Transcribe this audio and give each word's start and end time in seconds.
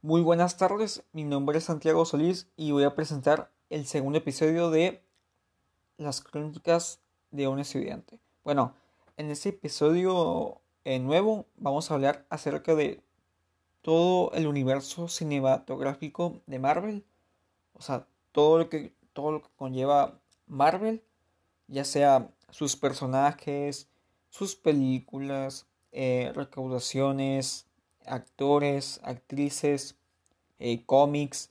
Muy 0.00 0.20
buenas 0.20 0.56
tardes, 0.56 1.02
mi 1.10 1.24
nombre 1.24 1.58
es 1.58 1.64
Santiago 1.64 2.04
Solís 2.04 2.46
y 2.56 2.70
voy 2.70 2.84
a 2.84 2.94
presentar 2.94 3.50
el 3.68 3.84
segundo 3.84 4.18
episodio 4.18 4.70
de 4.70 5.02
Las 5.96 6.20
crónicas 6.20 7.00
de 7.32 7.48
un 7.48 7.58
estudiante. 7.58 8.20
Bueno, 8.44 8.76
en 9.16 9.28
este 9.32 9.48
episodio 9.48 10.60
eh, 10.84 11.00
nuevo 11.00 11.46
vamos 11.56 11.90
a 11.90 11.94
hablar 11.94 12.24
acerca 12.30 12.76
de 12.76 13.02
todo 13.82 14.30
el 14.34 14.46
universo 14.46 15.08
cinematográfico 15.08 16.42
de 16.46 16.60
Marvel, 16.60 17.04
o 17.72 17.82
sea, 17.82 18.06
todo 18.30 18.56
lo 18.58 18.68
que, 18.68 18.94
todo 19.12 19.32
lo 19.32 19.42
que 19.42 19.48
conlleva 19.56 20.20
Marvel, 20.46 21.02
ya 21.66 21.84
sea 21.84 22.30
sus 22.50 22.76
personajes, 22.76 23.88
sus 24.28 24.54
películas, 24.54 25.66
eh, 25.90 26.30
recaudaciones, 26.36 27.67
actores, 28.08 29.00
actrices, 29.02 29.96
eh, 30.58 30.84
cómics, 30.86 31.50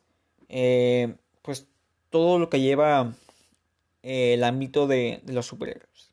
eh, 0.50 1.16
pues 1.42 1.68
todo 2.10 2.40
lo 2.40 2.50
que 2.50 2.62
lleva 2.62 3.14
el 4.04 4.44
ámbito 4.44 4.88
de, 4.88 5.22
los 5.26 5.46
superhéroes. 5.46 6.12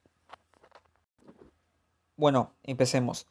Bueno, 2.16 2.52
empecemos. 2.62 3.26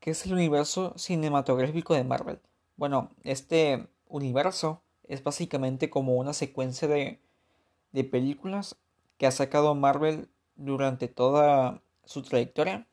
¿Qué 0.00 0.10
es 0.10 0.24
el 0.26 0.34
universo 0.34 0.94
cinematográfico 0.96 1.94
de 1.94 2.04
Marvel? 2.04 2.40
Bueno, 2.76 3.10
este 3.24 3.88
universo 4.08 4.82
es 5.04 5.22
básicamente 5.24 5.90
como 5.90 6.16
una 6.16 6.32
secuencia 6.32 6.86
de, 6.86 7.20
de 7.92 8.04
películas 8.04 8.76
que 9.16 9.26
ha 9.26 9.30
sacado 9.30 9.74
Marvel 9.74 10.28
durante 10.56 11.08
toda 11.08 11.82
su 12.04 12.22
trayectoria. 12.22 12.86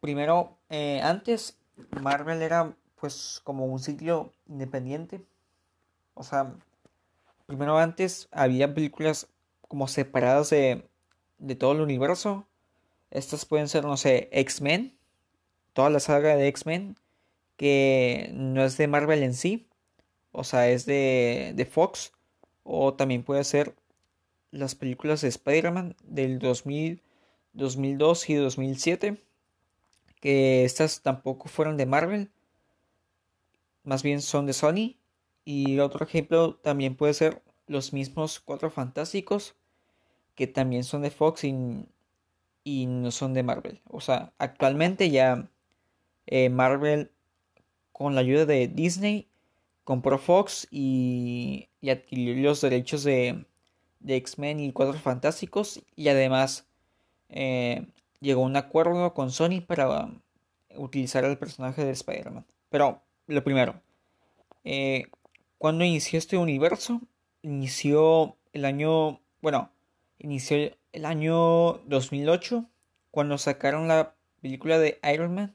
Primero, 0.00 0.58
eh, 0.68 1.00
antes 1.02 1.58
Marvel 2.00 2.42
era 2.42 2.74
pues 3.00 3.40
como 3.44 3.66
un 3.66 3.78
sitio 3.78 4.32
independiente. 4.48 5.22
O 6.14 6.22
sea, 6.22 6.54
primero 7.46 7.78
antes 7.78 8.28
había 8.30 8.72
películas 8.74 9.28
como 9.68 9.88
separadas 9.88 10.50
de, 10.50 10.88
de 11.38 11.54
todo 11.56 11.72
el 11.72 11.80
universo. 11.80 12.46
Estas 13.10 13.44
pueden 13.44 13.68
ser, 13.68 13.84
no 13.84 13.96
sé, 13.96 14.28
X-Men. 14.32 14.96
Toda 15.72 15.90
la 15.90 16.00
saga 16.00 16.36
de 16.36 16.48
X-Men. 16.48 16.96
Que 17.56 18.30
no 18.32 18.64
es 18.64 18.76
de 18.76 18.88
Marvel 18.88 19.22
en 19.22 19.34
sí. 19.34 19.68
O 20.32 20.44
sea, 20.44 20.68
es 20.68 20.86
de, 20.86 21.52
de 21.54 21.66
Fox. 21.66 22.12
O 22.62 22.94
también 22.94 23.22
puede 23.22 23.44
ser 23.44 23.74
las 24.50 24.74
películas 24.74 25.20
de 25.20 25.28
Spider-Man 25.28 25.96
del 26.04 26.38
2000, 26.38 27.02
2002 27.52 28.30
y 28.30 28.34
2007. 28.34 29.23
Que 30.24 30.64
estas 30.64 31.02
tampoco 31.02 31.50
fueron 31.50 31.76
de 31.76 31.84
Marvel. 31.84 32.30
Más 33.82 34.02
bien 34.02 34.22
son 34.22 34.46
de 34.46 34.54
Sony. 34.54 34.96
Y 35.44 35.80
otro 35.80 36.06
ejemplo 36.06 36.54
también 36.54 36.96
puede 36.96 37.12
ser 37.12 37.42
los 37.66 37.92
mismos 37.92 38.40
Cuatro 38.40 38.70
Fantásticos. 38.70 39.54
Que 40.34 40.46
también 40.46 40.82
son 40.82 41.02
de 41.02 41.10
Fox 41.10 41.44
y, 41.44 41.54
y 42.64 42.86
no 42.86 43.10
son 43.10 43.34
de 43.34 43.42
Marvel. 43.42 43.82
O 43.86 44.00
sea, 44.00 44.32
actualmente 44.38 45.10
ya 45.10 45.50
eh, 46.24 46.48
Marvel 46.48 47.10
con 47.92 48.14
la 48.14 48.22
ayuda 48.22 48.46
de 48.46 48.66
Disney 48.66 49.28
compró 49.84 50.16
Fox 50.16 50.66
y, 50.70 51.68
y 51.82 51.90
adquirió 51.90 52.34
los 52.48 52.62
derechos 52.62 53.04
de, 53.04 53.44
de 54.00 54.16
X-Men 54.16 54.58
y 54.60 54.72
Cuatro 54.72 54.98
Fantásticos 54.98 55.82
y 55.94 56.08
además 56.08 56.66
eh, 57.28 57.86
llegó 58.20 58.42
a 58.42 58.46
un 58.46 58.56
acuerdo 58.56 59.14
con 59.14 59.30
Sony 59.30 59.60
para 59.66 60.10
utilizar 60.76 61.24
el 61.24 61.38
personaje 61.38 61.84
de 61.84 61.92
Spider-Man. 61.92 62.46
Pero 62.70 63.02
lo 63.26 63.44
primero, 63.44 63.80
eh, 64.64 65.06
cuando 65.58 65.84
inició 65.84 66.18
este 66.18 66.36
universo, 66.36 67.00
inició 67.42 68.36
el 68.52 68.64
año, 68.64 69.20
bueno, 69.40 69.70
inició 70.18 70.74
el 70.92 71.04
año 71.04 71.74
2008 71.86 72.64
cuando 73.10 73.38
sacaron 73.38 73.88
la 73.88 74.14
película 74.40 74.78
de 74.78 74.98
Iron 75.12 75.34
Man. 75.34 75.54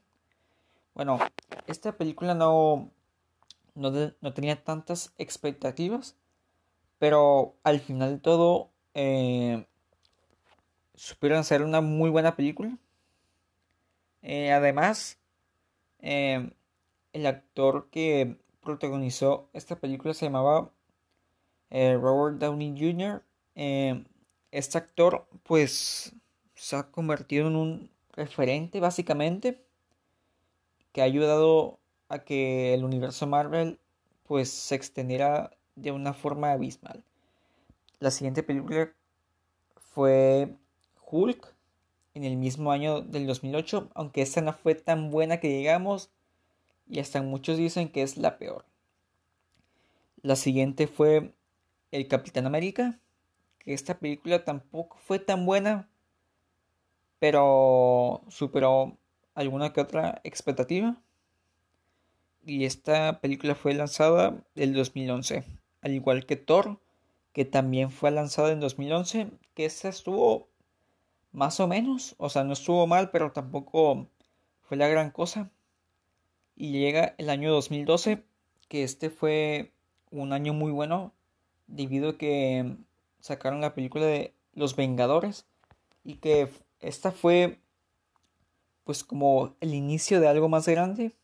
Bueno, 0.93 1.19
esta 1.67 1.97
película 1.97 2.33
no, 2.33 2.91
no, 3.75 3.91
no 4.21 4.33
tenía 4.33 4.63
tantas 4.63 5.13
expectativas 5.17 6.15
pero 6.99 7.55
al 7.63 7.79
final 7.79 8.15
de 8.15 8.19
todo, 8.19 8.69
eh, 8.93 9.65
supieron 10.99 11.39
hacer 11.39 11.63
una 11.63 11.79
muy 11.79 12.09
buena 12.09 12.35
película. 12.35 12.77
Eh, 14.21 14.51
además, 14.51 15.17
eh, 16.01 16.51
el 17.13 17.25
actor 17.25 17.89
que 17.89 18.35
protagonizó 18.61 19.49
esta 19.53 19.77
película 19.77 20.13
se 20.13 20.25
llamaba 20.25 20.71
eh, 21.69 21.97
Robert 21.99 22.37
Downey 22.37 22.75
Jr. 22.77 23.23
este 24.51 24.77
actor, 24.77 25.25
pues, 25.43 26.13
se 26.55 26.75
ha 26.75 26.91
convertido 26.91 27.47
en 27.47 27.55
un 27.55 27.91
referente, 28.11 28.81
básicamente, 28.81 29.63
que 30.91 31.01
ha 31.01 31.05
ayudado 31.05 31.79
a 32.09 32.19
que 32.19 32.73
el 32.73 32.83
universo 32.83 33.25
Marvel, 33.25 33.79
pues, 34.27 34.51
se 34.51 34.75
extendiera 34.75 35.51
de 35.75 35.93
una 35.93 36.13
forma 36.13 36.51
abismal. 36.51 37.05
La 37.99 38.11
siguiente 38.11 38.43
película 38.43 38.91
fue 39.77 40.57
Hulk 41.09 41.55
en 42.13 42.23
el 42.23 42.37
mismo 42.37 42.71
año 42.71 43.01
del 43.01 43.27
2008, 43.27 43.89
aunque 43.93 44.21
esta 44.21 44.41
no 44.41 44.53
fue 44.53 44.75
tan 44.75 45.09
buena 45.11 45.39
que 45.39 45.47
digamos 45.47 46.11
y 46.87 46.99
hasta 46.99 47.21
muchos 47.21 47.57
dicen 47.57 47.89
que 47.89 48.01
es 48.01 48.17
la 48.17 48.37
peor. 48.37 48.65
La 50.21 50.35
siguiente 50.35 50.87
fue 50.87 51.33
El 51.91 52.07
Capitán 52.07 52.45
América, 52.45 52.99
que 53.59 53.73
esta 53.73 53.99
película 53.99 54.43
tampoco 54.43 54.97
fue 54.97 55.19
tan 55.19 55.45
buena, 55.45 55.87
pero 57.19 58.21
superó 58.29 58.97
alguna 59.35 59.71
que 59.71 59.81
otra 59.81 60.19
expectativa. 60.23 61.01
Y 62.45 62.65
esta 62.65 63.21
película 63.21 63.55
fue 63.55 63.73
lanzada 63.73 64.43
el 64.55 64.73
2011 64.73 65.45
al 65.81 65.93
igual 65.93 66.25
que 66.25 66.35
Thor, 66.35 66.79
que 67.33 67.45
también 67.45 67.91
fue 67.91 68.11
lanzado 68.11 68.49
en 68.49 68.59
2011, 68.59 69.31
que 69.53 69.65
esta 69.65 69.89
estuvo 69.89 70.48
más 71.31 71.59
o 71.59 71.67
menos, 71.67 72.15
o 72.17 72.29
sea, 72.29 72.43
no 72.43 72.53
estuvo 72.53 72.87
mal, 72.87 73.11
pero 73.11 73.31
tampoco 73.31 74.07
fue 74.61 74.77
la 74.77 74.87
gran 74.87 75.11
cosa. 75.11 75.51
Y 76.55 76.71
llega 76.71 77.15
el 77.17 77.29
año 77.29 77.51
2012, 77.51 78.23
que 78.67 78.83
este 78.83 79.09
fue 79.09 79.71
un 80.11 80.33
año 80.33 80.53
muy 80.53 80.71
bueno, 80.71 81.13
debido 81.67 82.09
a 82.11 82.17
que 82.17 82.75
sacaron 83.19 83.61
la 83.61 83.73
película 83.73 84.05
de 84.05 84.33
Los 84.53 84.75
Vengadores, 84.75 85.45
y 86.03 86.15
que 86.15 86.49
esta 86.79 87.11
fue 87.11 87.59
pues 88.83 89.03
como 89.03 89.55
el 89.61 89.75
inicio 89.75 90.19
de 90.19 90.27
algo 90.27 90.49
más 90.49 90.67
grande, 90.67 91.15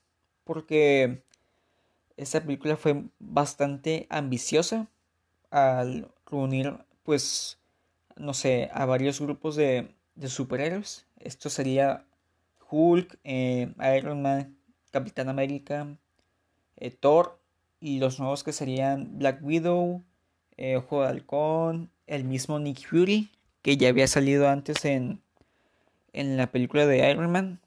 porque 0.43 1.23
esta 2.15 2.41
película 2.41 2.77
fue 2.77 3.05
bastante 3.19 4.05
ambiciosa 4.09 4.87
al 5.49 6.11
reunir, 6.27 6.77
pues, 7.03 7.57
no 8.15 8.33
sé, 8.33 8.69
a 8.73 8.85
varios 8.85 9.19
grupos 9.19 9.55
de, 9.55 9.95
de 10.15 10.29
superhéroes. 10.29 11.05
Esto 11.19 11.49
sería 11.49 12.05
Hulk, 12.69 13.19
eh, 13.23 13.73
Iron 13.97 14.21
Man, 14.21 14.57
Capitán 14.91 15.29
América, 15.29 15.97
eh, 16.77 16.91
Thor 16.91 17.39
y 17.79 17.99
los 17.99 18.19
nuevos 18.19 18.43
que 18.43 18.53
serían 18.53 19.17
Black 19.17 19.39
Widow, 19.43 20.03
eh, 20.57 20.77
Ojo 20.77 21.01
de 21.01 21.09
Halcón, 21.09 21.91
el 22.07 22.23
mismo 22.23 22.59
Nick 22.59 22.87
Fury, 22.87 23.31
que 23.61 23.77
ya 23.77 23.89
había 23.89 24.07
salido 24.07 24.47
antes 24.49 24.85
en, 24.85 25.21
en 26.13 26.37
la 26.37 26.51
película 26.51 26.85
de 26.85 27.09
Iron 27.09 27.31
Man. 27.31 27.59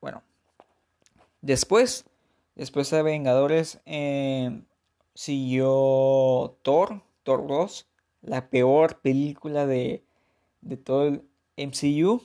Bueno, 0.00 0.22
después 1.40 2.04
Después 2.58 2.90
de 2.90 3.04
Vengadores 3.04 3.78
eh, 3.86 4.62
siguió 5.14 6.58
Thor, 6.62 7.02
Thor 7.22 7.46
2, 7.46 7.86
la 8.22 8.48
peor 8.50 9.00
película 9.00 9.66
de, 9.66 10.04
de 10.60 10.76
todo 10.76 11.06
el 11.08 11.22
MCU. 11.56 12.22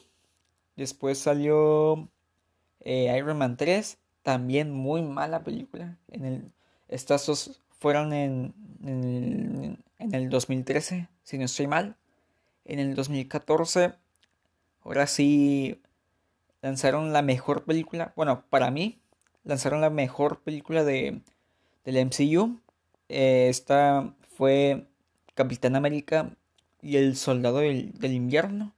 Después 0.75 1.17
salió 1.19 2.09
eh, 2.81 3.13
Iron 3.17 3.37
Man 3.37 3.57
3, 3.57 3.97
también 4.21 4.71
muy 4.71 5.01
mala 5.01 5.43
película. 5.43 5.97
En 6.09 6.25
el, 6.25 6.51
estas 6.87 7.25
dos 7.25 7.61
fueron 7.79 8.13
en, 8.13 8.53
en, 8.83 9.77
el 10.13 10.29
2013, 10.29 11.07
si 11.23 11.37
no 11.37 11.45
estoy 11.45 11.67
mal. 11.67 11.95
En 12.65 12.79
el 12.79 12.95
2014, 12.95 13.93
ahora 14.83 15.07
sí 15.07 15.81
lanzaron 16.61 17.11
la 17.11 17.21
mejor 17.21 17.65
película, 17.65 18.13
bueno, 18.15 18.45
para 18.49 18.71
mí, 18.71 18.99
lanzaron 19.43 19.81
la 19.81 19.89
mejor 19.89 20.41
película 20.41 20.83
de, 20.83 21.21
del 21.83 22.05
MCU. 22.05 22.59
Eh, 23.09 23.47
esta 23.49 24.13
fue 24.37 24.87
Capitán 25.35 25.75
América 25.75 26.35
y 26.81 26.97
el 26.97 27.15
Soldado 27.15 27.59
del, 27.59 27.93
del 27.93 28.13
Invierno. 28.13 28.73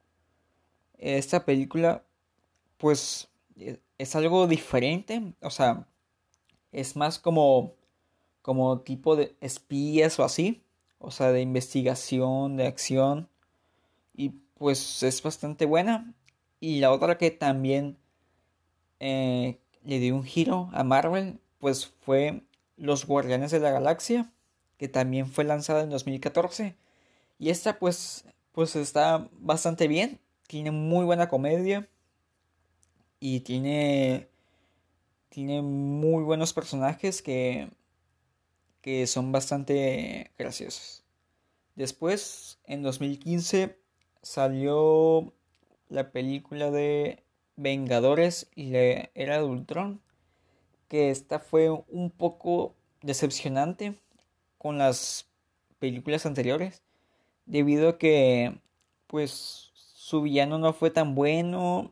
Esta 0.98 1.46
película, 1.46 2.04
pues, 2.78 3.30
e, 3.58 3.80
es 3.98 4.16
algo 4.16 4.48
diferente. 4.48 5.34
O 5.42 5.50
sea, 5.50 5.88
Es 6.72 6.96
más 6.96 7.20
como, 7.20 7.74
como 8.42 8.82
tipo 8.82 9.16
de 9.16 9.36
espías 9.42 10.20
o 10.20 10.24
así. 10.24 10.64
O 11.00 11.12
sea, 11.12 11.32
de 11.32 11.42
investigación, 11.42 12.58
de 12.58 12.68
acción. 12.68 13.30
Y 14.16 14.30
pues 14.56 15.04
es 15.04 15.22
bastante 15.24 15.66
buena. 15.66 16.14
Y 16.60 16.80
la 16.80 16.92
otra 16.92 17.18
que 17.18 17.32
también 17.32 17.98
eh, 19.00 19.60
le 19.84 20.00
dio 20.00 20.16
un 20.16 20.24
giro 20.24 20.70
a 20.74 20.84
Marvel, 20.84 21.40
pues 21.60 21.88
fue 21.88 22.44
Los 22.78 23.06
Guardianes 23.06 23.52
de 23.52 23.60
la 23.60 23.72
Galaxia, 23.72 24.32
que 24.78 24.88
también 24.88 25.28
fue 25.28 25.44
lanzada 25.44 25.84
en 25.84 25.90
2014. 25.90 26.76
Y 27.40 27.50
esta 27.50 27.80
pues, 27.80 28.26
pues 28.52 28.76
está 28.76 29.30
bastante 29.34 29.88
bien, 29.88 30.20
tiene 30.48 30.72
muy 30.72 31.06
buena 31.06 31.30
comedia 31.30 31.88
y 33.20 33.42
tiene, 33.42 34.30
tiene 35.30 35.62
muy 35.62 36.24
buenos 36.24 36.54
personajes 36.54 37.22
que, 37.22 37.70
que 38.82 39.08
son 39.08 39.32
bastante 39.32 40.32
graciosos. 40.38 41.04
Después, 41.76 42.60
en 42.66 42.84
2015, 42.84 43.78
salió 44.22 45.34
la 45.90 46.12
película 46.12 46.72
de 46.72 47.24
Vengadores 47.58 48.48
y 48.56 48.70
la 48.70 49.10
Era 49.14 49.42
de 49.42 50.00
que 50.88 51.10
esta 51.10 51.40
fue 51.40 51.70
un 51.70 52.12
poco 52.12 52.76
decepcionante 53.02 53.96
con 54.66 54.80
las 54.80 55.28
películas 55.78 56.26
anteriores, 56.26 56.82
debido 57.46 57.88
a 57.88 57.98
que 58.00 58.58
pues 59.06 59.70
su 59.76 60.24
villano 60.24 60.58
no 60.58 60.74
fue 60.74 60.90
tan 60.90 61.14
bueno, 61.14 61.92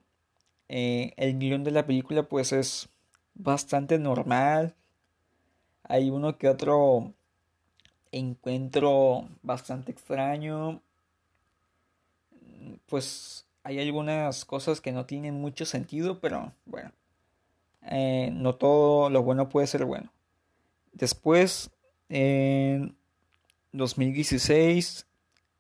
eh, 0.70 1.14
el 1.18 1.38
guion 1.38 1.64
de 1.64 1.70
la 1.70 1.86
película 1.86 2.24
pues 2.24 2.52
es 2.52 2.90
bastante 3.36 4.00
normal, 4.00 4.74
hay 5.84 6.10
uno 6.10 6.40
que 6.40 6.50
otro 6.50 7.14
encuentro 8.12 9.30
bastante 9.44 9.92
extraño, 9.92 10.82
pues 12.88 13.46
hay 13.62 13.80
algunas 13.82 14.46
cosas 14.46 14.82
que 14.82 14.92
no 14.92 15.06
tienen 15.06 15.36
mucho 15.36 15.66
sentido, 15.66 16.20
pero 16.20 16.52
bueno, 16.66 16.92
eh, 17.84 18.32
no 18.34 18.56
todo 18.56 19.12
lo 19.12 19.22
bueno 19.22 19.48
puede 19.48 19.68
ser 19.68 19.86
bueno. 19.86 20.12
Después, 20.92 21.70
en 22.10 22.96
2016, 23.72 25.08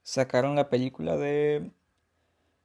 sacaron 0.04 0.56
la 0.56 0.70
película 0.70 1.18
de 1.18 1.72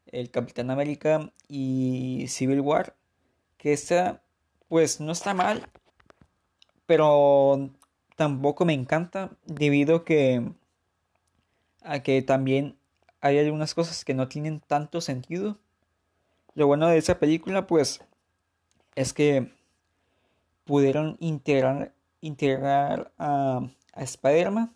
El 0.07 0.31
Capitán 0.31 0.71
América 0.71 1.33
y 1.49 2.27
Civil 2.29 2.61
War, 2.61 2.97
que 3.57 3.73
esta, 3.73 4.23
pues 4.69 5.01
no 5.01 5.13
está 5.13 5.35
mal, 5.35 5.69
pero 6.87 7.71
tampoco 8.17 8.65
me 8.65 8.75
encanta 8.75 9.31
debido 9.47 10.05
que 10.05 10.53
a 11.83 12.03
que 12.03 12.21
también 12.23 12.77
hay 13.21 13.39
algunas 13.39 13.75
cosas 13.75 14.05
que 14.05 14.15
no 14.15 14.29
tienen 14.29 14.61
tanto 14.61 15.01
sentido. 15.01 15.59
Lo 16.55 16.67
bueno 16.67 16.89
de 16.89 16.99
esa 16.99 17.19
película, 17.19 17.67
pues, 17.67 18.01
es 18.95 19.13
que 19.13 19.53
pudieron 20.65 21.17
integrar, 21.21 21.95
integrar 22.21 23.13
a, 23.19 23.69
Spider-Man, 23.97 24.73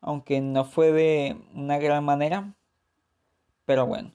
aunque 0.00 0.40
no 0.40 0.64
fue 0.64 0.90
de 0.90 1.40
una 1.54 1.78
gran 1.78 2.04
manera, 2.04 2.52
pero 3.64 3.86
bueno. 3.86 4.12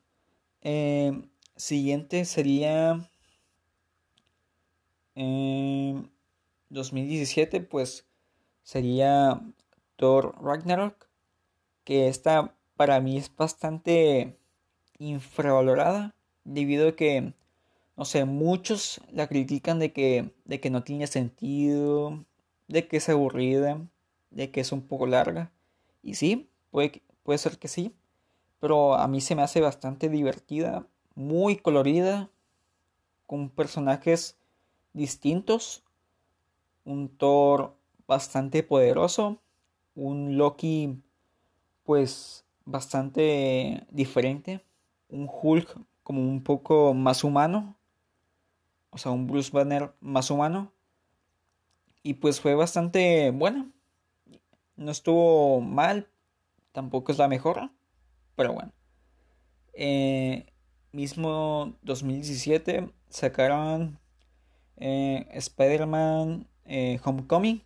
Eh, 0.61 1.29
siguiente 1.55 2.25
sería 2.25 3.09
2017, 5.15 7.57
eh, 7.57 7.61
pues 7.61 8.05
sería 8.63 9.41
Thor 9.95 10.35
Ragnarok, 10.41 11.07
que 11.83 12.07
está 12.07 12.55
para 12.75 12.99
mí 12.99 13.17
es 13.17 13.35
bastante 13.35 14.37
infravalorada 14.97 16.15
debido 16.43 16.89
a 16.89 16.95
que, 16.95 17.33
no 17.97 18.05
sé, 18.05 18.25
muchos 18.25 19.01
la 19.11 19.27
critican 19.27 19.79
de 19.79 19.93
que, 19.93 20.33
de 20.45 20.59
que 20.59 20.69
no 20.69 20.83
tiene 20.83 21.07
sentido, 21.07 22.25
de 22.67 22.87
que 22.87 22.97
es 22.97 23.09
aburrida, 23.09 23.79
de 24.31 24.51
que 24.51 24.61
es 24.61 24.71
un 24.71 24.81
poco 24.81 25.07
larga. 25.07 25.51
Y 26.03 26.15
sí, 26.15 26.49
puede, 26.71 27.01
puede 27.23 27.37
ser 27.37 27.57
que 27.57 27.67
sí, 27.67 27.93
pero 28.59 28.95
a 28.95 29.07
mí 29.07 29.21
se 29.21 29.35
me 29.35 29.41
hace 29.43 29.61
bastante 29.61 30.09
divertida, 30.09 30.85
muy 31.15 31.57
colorida, 31.57 32.29
con 33.27 33.49
personajes 33.49 34.37
distintos, 34.93 35.83
un 36.83 37.09
Thor 37.09 37.75
bastante 38.07 38.63
poderoso, 38.63 39.39
un 39.95 40.37
Loki 40.37 41.01
pues 41.83 42.45
bastante 42.65 43.85
diferente. 43.89 44.63
Un 45.09 45.29
Hulk 45.29 45.77
como 46.03 46.21
un 46.21 46.43
poco 46.43 46.93
más 46.93 47.23
humano. 47.23 47.75
O 48.91 48.97
sea, 48.97 49.11
un 49.11 49.27
Bruce 49.27 49.51
Banner 49.51 49.93
más 49.99 50.29
humano. 50.29 50.71
Y 52.03 52.15
pues 52.15 52.39
fue 52.39 52.55
bastante 52.55 53.31
buena. 53.31 53.71
No 54.75 54.91
estuvo 54.91 55.61
mal. 55.61 56.09
Tampoco 56.71 57.11
es 57.11 57.17
la 57.17 57.27
mejor. 57.27 57.71
Pero 58.35 58.53
bueno. 58.53 58.71
Eh, 59.73 60.45
mismo 60.91 61.77
2017 61.83 62.91
sacaron 63.09 63.99
eh, 64.77 65.27
Spider-Man 65.31 66.47
eh, 66.65 66.99
Homecoming. 67.03 67.63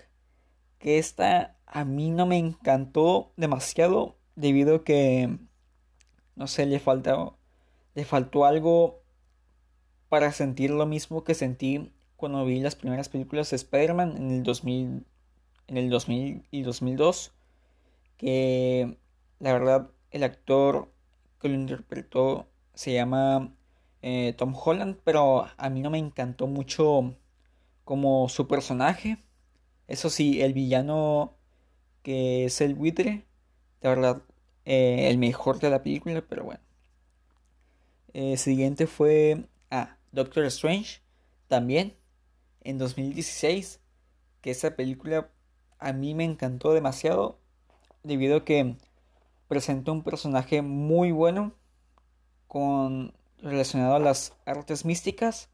Que 0.79 0.99
esta 0.99 1.57
a 1.65 1.85
mí 1.85 2.11
no 2.11 2.25
me 2.25 2.37
encantó 2.37 3.33
demasiado 3.35 4.17
debido 4.35 4.75
a 4.75 4.83
que, 4.83 5.37
no 6.35 6.47
sé, 6.47 6.65
le 6.65 6.79
faltó, 6.79 7.37
le 7.95 8.05
faltó 8.05 8.45
algo 8.45 9.01
para 10.15 10.31
sentir 10.31 10.71
lo 10.71 10.85
mismo 10.85 11.25
que 11.25 11.33
sentí 11.33 11.91
cuando 12.15 12.45
vi 12.45 12.61
las 12.61 12.77
primeras 12.77 13.09
películas 13.09 13.49
de 13.49 13.57
Spider-Man 13.57 14.15
en 14.15 14.31
el 14.31 14.43
2000, 14.43 15.05
en 15.67 15.77
el 15.77 15.89
2000 15.89 16.47
y 16.51 16.61
2002, 16.61 17.33
que 18.15 18.97
la 19.39 19.51
verdad 19.51 19.91
el 20.11 20.23
actor 20.23 20.89
que 21.41 21.49
lo 21.49 21.55
interpretó 21.55 22.47
se 22.73 22.93
llama 22.93 23.53
eh, 24.01 24.33
Tom 24.37 24.55
Holland, 24.55 25.01
pero 25.03 25.47
a 25.57 25.69
mí 25.69 25.81
no 25.81 25.89
me 25.89 25.97
encantó 25.97 26.47
mucho 26.47 27.13
como 27.83 28.29
su 28.29 28.47
personaje. 28.47 29.17
Eso 29.89 30.09
sí, 30.09 30.41
el 30.41 30.53
villano 30.53 31.33
que 32.03 32.45
es 32.45 32.61
el 32.61 32.73
buitre, 32.73 33.25
de 33.81 33.89
verdad, 33.89 34.21
eh, 34.63 35.09
el 35.09 35.17
mejor 35.17 35.59
de 35.59 35.71
la 35.71 35.83
película, 35.83 36.23
pero 36.25 36.45
bueno. 36.45 36.61
El 38.13 38.37
siguiente 38.37 38.87
fue 38.87 39.49
Doctor 40.15 40.45
Strange, 40.45 41.01
también, 41.47 41.93
en 42.61 42.77
2016, 42.77 43.81
que 44.41 44.51
esa 44.51 44.75
película 44.75 45.29
a 45.77 45.91
mí 45.91 46.15
me 46.15 46.23
encantó 46.23 46.73
demasiado, 46.73 47.37
debido 48.03 48.37
a 48.37 48.45
que 48.45 48.77
presentó 49.49 49.91
un 49.91 50.03
personaje 50.03 50.61
muy 50.61 51.11
bueno, 51.11 51.53
con 52.47 53.13
relacionado 53.39 53.95
a 53.95 53.99
las 53.99 54.33
artes 54.45 54.85
místicas, 54.85 55.49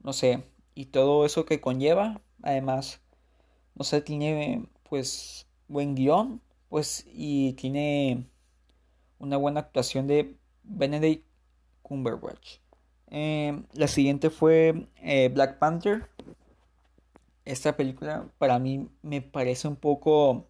no 0.00 0.12
sé, 0.12 0.44
y 0.74 0.86
todo 0.86 1.24
eso 1.24 1.44
que 1.46 1.60
conlleva, 1.60 2.20
además, 2.42 3.00
no 3.76 3.84
sé, 3.84 4.00
tiene 4.00 4.66
pues 4.82 5.46
buen 5.68 5.94
guion, 5.94 6.42
pues, 6.68 7.06
y 7.06 7.52
tiene 7.52 8.26
una 9.20 9.36
buena 9.36 9.60
actuación 9.60 10.08
de 10.08 10.36
Benedict 10.64 11.24
Cumberbatch. 11.82 12.61
Em, 13.14 13.66
la 13.74 13.88
siguiente 13.88 14.30
fue 14.30 14.86
eh, 15.02 15.28
Black 15.28 15.58
Panther. 15.58 16.08
Esta 17.44 17.76
película 17.76 18.26
para 18.38 18.58
mí 18.58 18.88
me 19.02 19.20
parece 19.20 19.68
un 19.68 19.76
poco, 19.76 20.46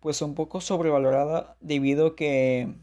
pues 0.00 0.22
un 0.22 0.34
poco 0.34 0.62
sobrevalorada 0.62 1.54
debido 1.60 2.06
a 2.08 2.16
que, 2.16 2.74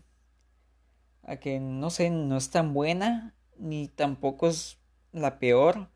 a 1.24 1.38
que 1.38 1.60
no 1.60 1.90
sé, 1.90 2.12
no 2.12 2.38
es 2.38 2.52
tan 2.52 2.74
buena 2.74 3.34
ni 3.58 3.88
tampoco 3.88 4.48
es 4.48 4.78
la 5.12 5.40
peor. 5.40 5.90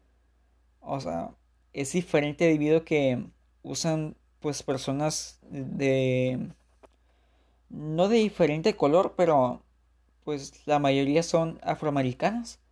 O 0.82 1.00
sea, 1.00 1.36
es 1.74 1.94
diferente 1.94 2.46
debido 2.46 2.80
a 2.80 2.86
que 2.86 3.24
usan 3.62 4.16
pues 4.40 4.64
personas 4.64 5.40
de 5.44 6.50
no 7.70 8.10
de 8.10 8.18
diferente 8.18 8.76
color, 8.76 9.14
pero 9.16 9.62
pues 10.24 10.66
la 10.68 10.80
mayoría 10.80 11.22
son 11.22 11.60
afroamericanas. 11.64 12.63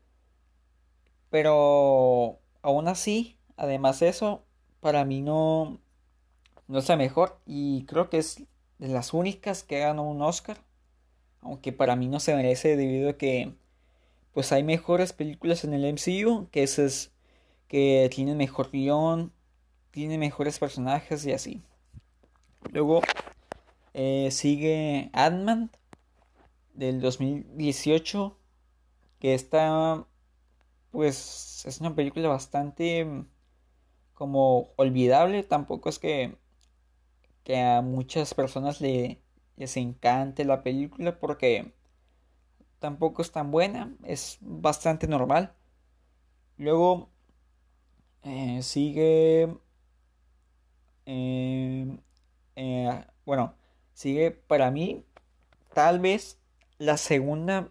Pero 1.32 2.40
aún 2.62 2.88
así, 2.88 3.38
además 3.58 4.00
de 4.00 4.10
eso, 4.10 4.44
para 4.82 5.04
mí 5.06 5.22
no 5.22 5.80
no 6.68 6.80
es 6.80 6.88
la 6.88 6.96
mejor 6.96 7.40
y 7.46 7.86
creo 7.86 8.10
que 8.10 8.18
es 8.18 8.44
de 8.80 8.88
las 8.88 9.14
únicas 9.14 9.64
que 9.64 9.80
ganó 9.80 10.10
un 10.10 10.22
Oscar, 10.22 10.58
aunque 11.42 11.74
para 11.74 11.96
mí 11.96 12.08
no 12.08 12.20
se 12.20 12.36
merece 12.36 12.78
debido 12.78 13.10
a 13.10 13.18
que 13.18 13.54
pues 14.34 14.52
hay 14.52 14.64
mejores 14.64 15.12
películas 15.12 15.64
en 15.64 15.74
el 15.74 15.86
MCU 15.86 16.48
que 16.52 16.64
es 16.64 17.12
que 17.68 18.10
tienen 18.14 18.38
mejor 18.38 18.70
guion, 18.72 19.34
tiene 19.92 20.18
mejores 20.18 20.60
personajes 20.60 21.26
y 21.26 21.32
así. 21.34 21.62
Luego 22.72 23.02
eh, 23.94 24.30
sigue 24.32 25.10
Ant-Man 25.14 25.72
del 26.74 27.02
2018, 27.02 28.38
que 29.20 29.34
está, 29.34 30.06
pues, 30.92 31.66
es 31.66 31.80
una 31.82 31.96
película 31.96 32.30
bastante 32.30 33.06
mm, 33.06 33.28
como 34.14 34.70
olvidable. 34.76 35.44
Tampoco 35.44 35.90
es 35.90 36.00
que, 36.00 36.38
que 37.44 37.60
a 37.60 37.82
muchas 37.82 38.34
personas 38.34 38.82
le, 38.82 39.22
les 39.58 39.78
encante 39.78 40.46
la 40.46 40.64
película 40.64 41.20
porque 41.20 41.74
tampoco 42.80 43.22
es 43.22 43.32
tan 43.32 43.52
buena, 43.52 43.96
es 44.04 44.38
bastante 44.42 45.08
normal. 45.08 45.54
Luego 46.58 47.10
eh, 48.24 48.62
sigue, 48.64 49.56
eh, 51.06 51.98
eh, 52.56 53.06
bueno, 53.26 53.54
sigue 53.94 54.32
para 54.32 54.72
mí 54.72 55.04
tal 55.74 56.00
vez 56.00 56.40
la 56.78 56.98
segunda 56.98 57.70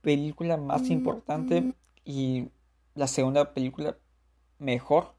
película 0.00 0.56
más 0.56 0.88
importante 0.90 1.74
y 2.08 2.48
la 2.94 3.06
segunda 3.06 3.52
película 3.52 3.98
mejor, 4.58 5.14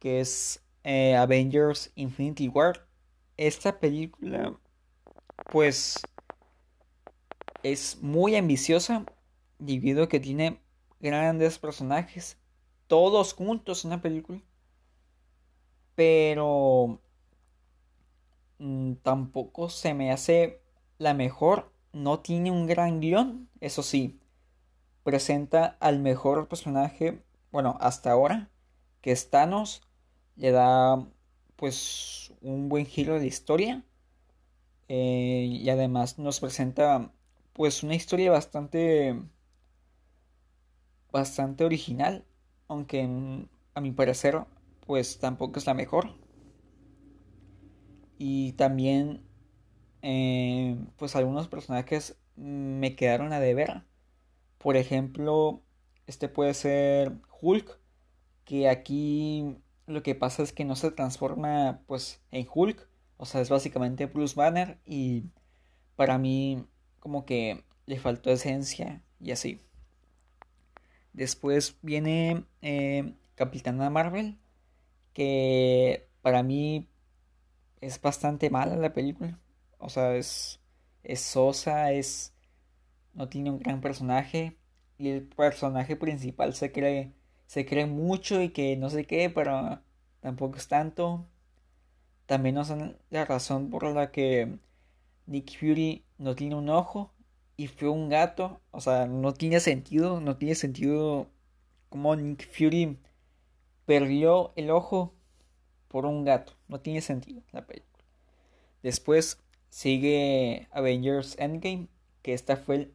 que 0.00 0.18
es 0.18 0.60
Avengers 0.82 1.92
Infinity 1.94 2.48
War. 2.48 2.84
Esta 3.36 3.78
película, 3.78 4.58
pues, 5.52 6.02
es 7.62 8.02
muy 8.02 8.34
ambiciosa 8.34 9.06
debido 9.60 10.02
a 10.02 10.08
que 10.08 10.18
tiene 10.18 10.60
grandes 10.98 11.60
personajes, 11.60 12.38
todos 12.88 13.32
juntos 13.32 13.84
en 13.84 13.92
una 13.92 14.02
película. 14.02 14.42
Pero 15.94 17.00
mm, 18.58 18.94
tampoco 18.94 19.68
se 19.68 19.94
me 19.94 20.10
hace 20.10 20.60
la 20.98 21.14
mejor. 21.14 21.72
No 21.92 22.18
tiene 22.18 22.50
un 22.50 22.66
gran 22.66 23.00
guion, 23.00 23.48
eso 23.60 23.84
sí. 23.84 24.18
Presenta 25.04 25.76
al 25.80 26.00
mejor 26.00 26.48
personaje, 26.48 27.22
bueno, 27.52 27.76
hasta 27.80 28.10
ahora, 28.10 28.50
que 29.02 29.12
es 29.12 29.30
Thanos. 29.30 29.82
Le 30.36 30.50
da 30.50 31.06
pues 31.56 32.32
un 32.40 32.68
buen 32.68 32.86
giro 32.86 33.14
de 33.14 33.20
la 33.20 33.26
historia. 33.26 33.84
Eh, 34.88 35.46
y 35.50 35.68
además 35.70 36.18
nos 36.18 36.40
presenta 36.40 37.12
pues 37.52 37.82
una 37.82 37.94
historia 37.94 38.30
bastante 38.30 39.16
bastante 41.12 41.64
original, 41.64 42.24
aunque 42.68 43.08
a 43.74 43.80
mi 43.80 43.92
parecer 43.92 44.44
pues 44.86 45.18
tampoco 45.18 45.58
es 45.58 45.66
la 45.66 45.74
mejor. 45.74 46.10
Y 48.18 48.52
también 48.52 49.22
eh, 50.02 50.76
pues 50.96 51.16
algunos 51.16 51.48
personajes 51.48 52.16
me 52.36 52.96
quedaron 52.96 53.32
a 53.32 53.40
deber. 53.40 53.82
Por 54.64 54.78
ejemplo, 54.78 55.62
este 56.06 56.26
puede 56.30 56.54
ser 56.54 57.12
Hulk, 57.42 57.78
que 58.46 58.70
aquí 58.70 59.58
lo 59.86 60.02
que 60.02 60.14
pasa 60.14 60.42
es 60.42 60.54
que 60.54 60.64
no 60.64 60.74
se 60.74 60.90
transforma 60.90 61.82
pues 61.86 62.22
en 62.30 62.46
Hulk, 62.50 62.88
o 63.18 63.26
sea, 63.26 63.42
es 63.42 63.50
básicamente 63.50 64.06
Bruce 64.06 64.34
Banner 64.34 64.78
y 64.86 65.24
para 65.96 66.16
mí 66.16 66.64
como 66.98 67.26
que 67.26 67.62
le 67.84 67.98
faltó 67.98 68.30
esencia 68.30 69.02
y 69.20 69.32
así. 69.32 69.60
Después 71.12 71.76
viene 71.82 72.46
eh, 72.62 73.16
Capitana 73.34 73.90
Marvel, 73.90 74.38
que 75.12 76.08
para 76.22 76.42
mí 76.42 76.88
es 77.82 78.00
bastante 78.00 78.48
mala 78.48 78.76
la 78.76 78.94
película. 78.94 79.38
O 79.76 79.90
sea, 79.90 80.16
es, 80.16 80.58
es 81.02 81.20
sosa, 81.20 81.92
es, 81.92 82.33
no 83.14 83.28
tiene 83.28 83.50
un 83.50 83.58
gran 83.58 83.80
personaje. 83.80 84.56
Y 84.98 85.08
el 85.08 85.22
personaje 85.22 85.96
principal 85.96 86.54
se 86.54 86.72
cree, 86.72 87.12
se 87.46 87.66
cree 87.66 87.86
mucho 87.86 88.40
y 88.42 88.50
que 88.50 88.76
no 88.76 88.90
sé 88.90 89.06
qué, 89.06 89.30
pero 89.30 89.80
tampoco 90.20 90.56
es 90.58 90.68
tanto. 90.68 91.26
También 92.26 92.54
no 92.54 92.64
son 92.64 92.96
la 93.10 93.24
razón 93.24 93.70
por 93.70 93.84
la 93.92 94.10
que 94.10 94.58
Nick 95.26 95.58
Fury 95.58 96.04
no 96.18 96.34
tiene 96.34 96.54
un 96.54 96.68
ojo 96.68 97.12
y 97.56 97.66
fue 97.68 97.88
un 97.88 98.08
gato. 98.08 98.60
O 98.70 98.80
sea, 98.80 99.06
no 99.06 99.34
tiene 99.34 99.60
sentido, 99.60 100.20
no 100.20 100.36
tiene 100.36 100.54
sentido 100.54 101.28
como 101.88 102.16
Nick 102.16 102.48
Fury 102.50 102.98
perdió 103.86 104.52
el 104.56 104.70
ojo 104.70 105.14
por 105.88 106.06
un 106.06 106.24
gato. 106.24 106.54
No 106.68 106.80
tiene 106.80 107.00
sentido 107.00 107.42
la 107.52 107.66
película. 107.66 108.04
Después 108.82 109.38
sigue 109.70 110.68
Avengers 110.72 111.36
Endgame, 111.38 111.88
que 112.22 112.34
esta 112.34 112.56
fue. 112.56 112.90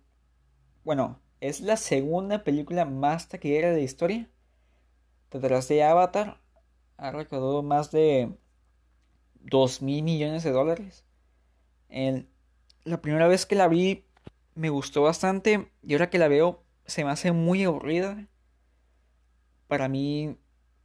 Bueno, 0.84 1.20
es 1.42 1.62
la 1.62 1.78
segunda 1.78 2.44
película 2.44 2.86
más 2.86 3.30
taquillera 3.30 3.70
de 3.70 3.78
la 3.78 3.84
historia. 3.84 4.30
Detrás 5.32 5.68
de 5.68 5.84
Avatar 5.84 6.42
ha 6.98 7.12
recaudado 7.12 7.64
más 7.64 7.92
de 7.92 8.36
2 9.42 9.82
mil 9.82 10.04
millones 10.04 10.44
de 10.44 10.52
dólares. 10.52 11.06
El 11.90 12.28
la 12.84 13.02
primera 13.02 13.28
vez 13.28 13.46
que 13.46 13.56
la 13.56 13.68
vi 13.68 14.06
me 14.56 14.70
gustó 14.70 15.04
bastante 15.04 15.72
y 15.84 15.94
ahora 15.94 16.10
que 16.10 16.18
la 16.18 16.28
veo 16.28 16.64
se 16.86 17.04
me 17.04 17.12
hace 17.12 17.32
muy 17.32 17.64
aburrida. 17.64 18.28
Para 19.68 19.88
mí 19.88 20.38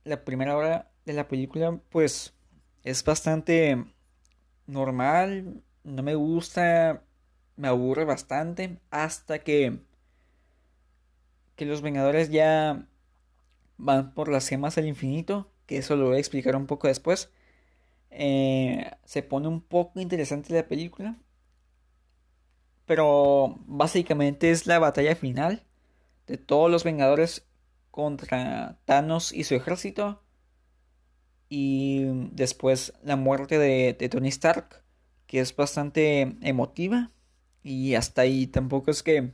la 0.04 0.24
primera 0.24 0.56
hora 0.56 0.90
de 1.06 1.12
la 1.14 1.28
película 1.28 1.80
pues 1.90 2.34
es 2.82 3.02
bastante 3.04 3.84
normal, 4.66 5.62
no 5.82 6.02
me 6.02 6.14
gusta, 6.14 7.04
me 7.56 7.68
aburre 7.68 8.04
bastante 8.04 8.78
hasta 8.90 9.38
que 9.40 9.80
que 11.56 11.66
los 11.66 11.82
Vengadores 11.82 12.30
ya 12.30 12.88
van 13.78 14.12
por 14.14 14.28
las 14.28 14.48
gemas 14.48 14.74
del 14.74 14.88
infinito, 14.88 15.50
que 15.66 15.78
eso 15.78 15.96
lo 15.96 16.06
voy 16.06 16.16
a 16.16 16.18
explicar 16.18 16.56
un 16.56 16.66
poco 16.66 16.88
después. 16.88 17.30
Eh, 18.10 18.90
se 19.04 19.22
pone 19.22 19.48
un 19.48 19.60
poco 19.60 20.00
interesante 20.00 20.52
la 20.54 20.66
película 20.68 21.16
pero 22.86 23.58
básicamente 23.66 24.50
es 24.50 24.66
la 24.66 24.78
batalla 24.78 25.16
final 25.16 25.62
de 26.26 26.36
todos 26.38 26.70
los 26.70 26.84
Vengadores 26.84 27.46
contra 27.90 28.78
Thanos 28.84 29.32
y 29.32 29.44
su 29.44 29.54
ejército. 29.54 30.22
Y 31.48 32.04
después 32.32 32.94
la 33.02 33.16
muerte 33.16 33.58
de, 33.58 34.08
Tony 34.08 34.28
Stark, 34.28 34.82
que 35.26 35.40
es 35.40 35.54
bastante 35.54 36.36
emotiva. 36.42 37.10
Y 37.64 37.96
hasta 37.96 38.22
ahí 38.22 38.46
tampoco 38.46 38.92
es 38.92 39.02
que 39.02 39.32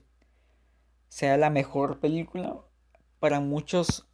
sea 1.09 1.37
la 1.37 1.51
mejor 1.51 2.01
película. 2.01 2.57
Para 3.19 3.41
muchos 3.41 4.09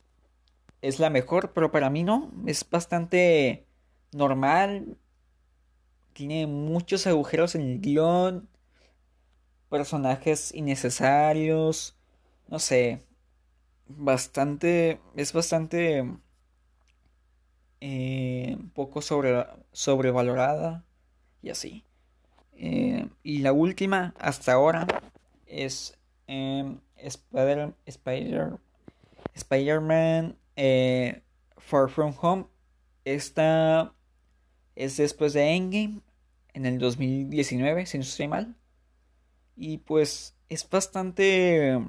es 0.82 0.98
la 0.98 1.10
mejor, 1.10 1.52
pero 1.52 1.70
para 1.70 1.90
mí 1.90 2.02
no. 2.02 2.32
Es 2.46 2.68
bastante 2.68 3.66
normal. 4.12 4.98
Tiene 6.14 6.48
muchos 6.48 7.06
agujeros 7.06 7.54
en 7.54 7.62
el 7.62 7.80
guion 7.80 8.48
personajes 9.68 10.54
innecesarios, 10.54 11.96
no 12.48 12.58
sé, 12.58 13.04
bastante, 13.88 15.00
es 15.16 15.32
bastante 15.32 16.10
eh, 17.80 18.58
poco 18.74 19.02
sobre, 19.02 19.46
sobrevalorada 19.72 20.84
y 21.42 21.50
así. 21.50 21.85
Eh, 22.56 23.08
y 23.22 23.38
la 23.38 23.52
última 23.52 24.14
hasta 24.18 24.52
ahora 24.52 24.86
es 25.46 25.96
eh, 26.26 26.76
Spider, 26.96 27.74
Spider, 27.84 28.58
Spider-Man 29.34 30.36
eh, 30.56 31.22
Far 31.58 31.88
From 31.88 32.14
Home. 32.20 32.46
Esta 33.04 33.92
es 34.74 34.96
después 34.96 35.32
de 35.34 35.54
Endgame 35.54 36.00
en 36.54 36.66
el 36.66 36.78
2019, 36.78 37.86
si 37.86 37.98
no 37.98 38.02
estoy 38.02 38.28
mal. 38.28 38.56
Y 39.56 39.78
pues 39.78 40.34
es 40.48 40.68
bastante... 40.68 41.80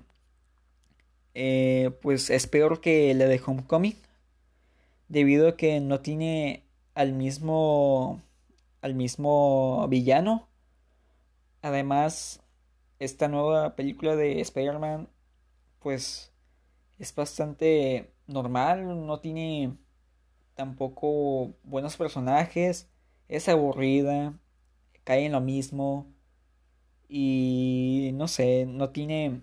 Eh, 1.40 1.92
pues 2.02 2.32
es 2.32 2.48
peor 2.48 2.82
que 2.82 3.14
la 3.14 3.26
de 3.26 3.42
Homecoming. 3.44 3.96
Debido 5.08 5.50
a 5.50 5.58
que 5.58 5.80
no 5.80 6.02
tiene 6.02 6.64
al 6.96 7.14
mismo... 7.14 8.22
al 8.82 8.96
mismo 8.96 9.88
villano. 9.90 10.48
Además, 11.68 12.42
esta 13.00 13.28
nueva 13.28 13.76
película 13.76 14.16
de 14.16 14.40
Spider-Man 14.40 15.10
pues 15.80 16.32
es 16.98 17.14
bastante 17.14 18.14
normal, 18.26 19.06
no 19.06 19.20
tiene 19.20 19.78
tampoco 20.56 21.54
buenos 21.64 21.98
personajes, 21.98 22.90
es 23.28 23.50
aburrida, 23.50 24.40
cae 25.04 25.26
en 25.26 25.34
lo 25.34 25.42
mismo, 25.42 26.08
y 27.10 28.12
no 28.14 28.28
sé, 28.30 28.66
no 28.66 28.90
tiene 28.90 29.42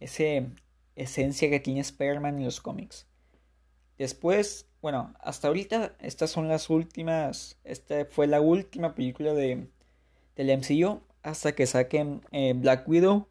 esa 0.00 0.48
esencia 0.94 1.50
que 1.50 1.60
tiene 1.60 1.80
Spider-Man 1.80 2.38
en 2.38 2.44
los 2.44 2.60
cómics. 2.60 3.06
Después, 3.98 4.66
bueno, 4.80 5.14
hasta 5.20 5.48
ahorita 5.48 5.94
estas 6.00 6.30
son 6.30 6.48
las 6.48 6.70
últimas, 6.70 7.58
esta 7.64 8.06
fue 8.06 8.26
la 8.26 8.40
última 8.40 8.94
película 8.94 9.34
de, 9.34 9.68
del 10.36 10.50
MCU 10.50 11.02
hasta 11.26 11.56
que 11.56 11.66
saquen 11.66 12.22
eh, 12.30 12.54
Black 12.54 12.88
Widow. 12.88 13.26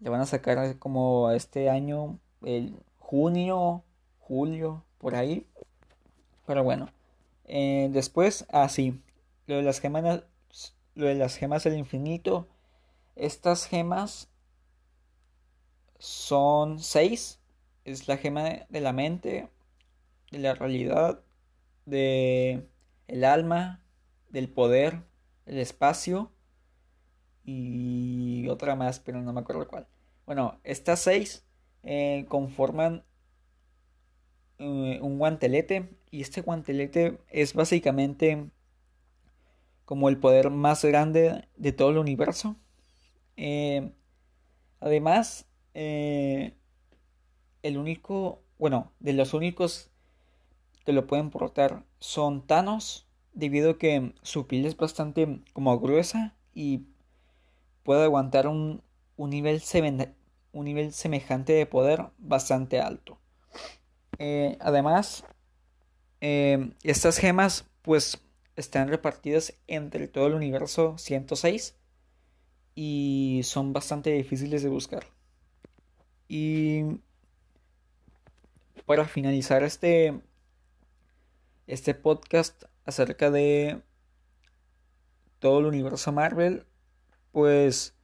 Le 0.00 0.10
van 0.10 0.20
a 0.20 0.26
sacar 0.26 0.78
como 0.78 1.30
este 1.30 1.70
año, 1.70 2.18
el 2.42 2.74
junio, 2.98 3.84
julio, 4.18 4.84
por 4.98 5.14
ahí. 5.14 5.46
Pero 6.44 6.64
bueno, 6.64 6.90
eh, 7.44 7.88
después, 7.92 8.46
así, 8.50 9.00
ah, 9.00 9.12
lo 9.46 9.56
de 9.56 9.62
las 9.62 9.80
gemas, 9.80 10.24
lo 10.94 11.06
de 11.06 11.14
las 11.14 11.36
gemas 11.36 11.62
del 11.62 11.78
infinito. 11.78 12.48
Estas 13.14 13.66
gemas 13.66 14.28
son 15.98 16.80
seis. 16.80 17.38
Es 17.84 18.08
la 18.08 18.16
gema 18.16 18.66
de 18.68 18.80
la 18.80 18.92
mente, 18.92 19.48
de 20.32 20.38
la 20.38 20.54
realidad, 20.54 21.20
de 21.86 22.66
el 23.06 23.24
alma, 23.24 23.84
del 24.30 24.48
poder, 24.48 25.04
el 25.46 25.58
espacio 25.58 26.33
y 27.44 28.48
otra 28.48 28.74
más, 28.74 29.00
pero 29.00 29.20
no 29.20 29.32
me 29.32 29.40
acuerdo 29.40 29.68
cuál. 29.68 29.86
Bueno, 30.26 30.58
estas 30.64 31.00
seis 31.00 31.44
eh, 31.82 32.24
conforman 32.28 33.04
eh, 34.58 34.98
un 35.02 35.18
guantelete 35.18 35.90
y 36.10 36.22
este 36.22 36.40
guantelete 36.40 37.18
es 37.28 37.52
básicamente 37.52 38.50
como 39.84 40.08
el 40.08 40.16
poder 40.16 40.48
más 40.50 40.84
grande 40.84 41.46
de 41.56 41.72
todo 41.72 41.90
el 41.90 41.98
universo. 41.98 42.56
Eh, 43.36 43.92
además, 44.80 45.46
el 45.74 46.54
único, 47.64 48.42
bueno, 48.58 48.92
de 49.00 49.12
los 49.12 49.34
únicos 49.34 49.90
que 50.86 50.92
lo 50.92 51.06
pueden 51.06 51.30
portar 51.30 51.84
son 51.98 52.46
Thanos, 52.46 53.06
debido 53.34 53.72
a 53.72 53.78
que 53.78 54.14
su 54.22 54.46
piel 54.46 54.64
es 54.64 54.76
bastante 54.76 55.42
como 55.52 55.78
gruesa 55.80 56.36
y 56.54 56.86
puede 57.84 58.04
aguantar 58.04 58.48
un, 58.48 58.82
un, 59.16 59.30
nivel, 59.30 59.62
un 60.52 60.64
nivel 60.64 60.92
semejante 60.92 61.52
de 61.52 61.66
poder 61.66 62.06
bastante 62.18 62.80
alto. 62.80 63.20
Eh, 64.18 64.56
además, 64.60 65.24
eh, 66.20 66.72
estas 66.82 67.18
gemas 67.18 67.66
pues 67.82 68.18
están 68.56 68.88
repartidas 68.88 69.54
entre 69.66 70.08
todo 70.08 70.26
el 70.26 70.34
universo 70.34 70.96
106 70.98 71.76
y 72.74 73.42
son 73.44 73.72
bastante 73.72 74.10
difíciles 74.10 74.62
de 74.62 74.68
buscar. 74.68 75.06
Y 76.28 76.82
para 78.86 79.04
finalizar 79.04 79.62
este 79.62 80.20
este 81.66 81.94
podcast 81.94 82.64
acerca 82.84 83.30
de 83.30 83.80
todo 85.38 85.60
el 85.60 85.66
universo 85.66 86.12
Marvel, 86.12 86.66
pues 87.34 87.96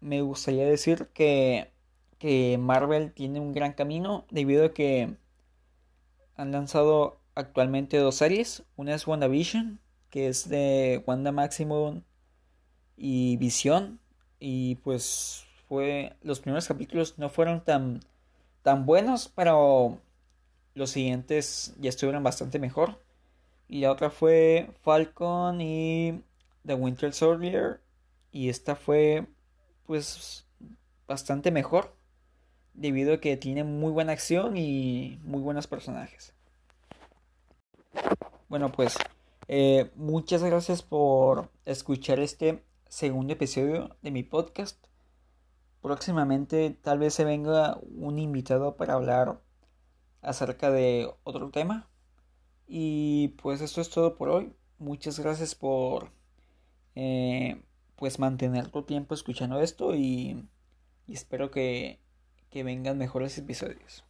me 0.00 0.22
gustaría 0.22 0.64
decir 0.64 1.08
que, 1.12 1.70
que 2.18 2.56
Marvel 2.58 3.12
tiene 3.12 3.38
un 3.38 3.52
gran 3.52 3.74
camino 3.74 4.24
debido 4.30 4.64
a 4.64 4.72
que 4.72 5.14
han 6.36 6.52
lanzado 6.52 7.20
actualmente 7.34 7.98
dos 7.98 8.14
series. 8.14 8.64
Una 8.76 8.94
es 8.94 9.06
WandaVision, 9.06 9.78
que 10.08 10.28
es 10.28 10.48
de 10.48 11.04
Wanda 11.06 11.32
Maximum 11.32 12.02
y 12.96 13.36
Visión. 13.36 14.00
Y 14.40 14.76
pues 14.76 15.44
fue. 15.68 16.16
Los 16.22 16.40
primeros 16.40 16.66
capítulos 16.66 17.18
no 17.18 17.28
fueron 17.28 17.62
tan, 17.62 18.00
tan 18.62 18.86
buenos, 18.86 19.30
pero 19.34 20.00
los 20.74 20.90
siguientes 20.90 21.74
ya 21.78 21.90
estuvieron 21.90 22.22
bastante 22.22 22.58
mejor. 22.58 22.98
Y 23.68 23.80
la 23.80 23.92
otra 23.92 24.08
fue 24.08 24.70
Falcon 24.82 25.60
y 25.60 26.22
The 26.66 26.74
Winter 26.74 27.12
Soldier. 27.12 27.80
Y 28.32 28.48
esta 28.48 28.76
fue 28.76 29.26
pues 29.86 30.46
bastante 31.06 31.50
mejor. 31.50 31.94
Debido 32.74 33.14
a 33.14 33.20
que 33.20 33.36
tiene 33.36 33.64
muy 33.64 33.90
buena 33.90 34.12
acción 34.12 34.56
y 34.56 35.18
muy 35.22 35.40
buenos 35.40 35.66
personajes. 35.66 36.34
Bueno 38.48 38.70
pues 38.70 38.96
eh, 39.48 39.90
muchas 39.94 40.42
gracias 40.42 40.82
por 40.82 41.50
escuchar 41.64 42.20
este 42.20 42.62
segundo 42.88 43.32
episodio 43.32 43.96
de 44.02 44.10
mi 44.10 44.22
podcast. 44.22 44.84
Próximamente 45.80 46.76
tal 46.82 46.98
vez 46.98 47.14
se 47.14 47.24
venga 47.24 47.78
un 47.96 48.18
invitado 48.18 48.76
para 48.76 48.94
hablar 48.94 49.40
acerca 50.20 50.70
de 50.70 51.10
otro 51.24 51.50
tema. 51.50 51.88
Y 52.66 53.28
pues 53.40 53.60
esto 53.60 53.80
es 53.80 53.90
todo 53.90 54.16
por 54.16 54.28
hoy. 54.28 54.52
Muchas 54.78 55.20
gracias 55.20 55.54
por 55.54 56.10
eh, 56.96 57.62
pues 57.96 58.18
mantener 58.18 58.68
tu 58.68 58.82
tiempo 58.84 59.14
escuchando 59.14 59.60
esto 59.60 59.94
y, 59.94 60.48
y 61.06 61.14
espero 61.14 61.50
que, 61.50 62.00
que 62.50 62.64
vengan 62.64 62.98
mejores 62.98 63.38
episodios. 63.38 64.05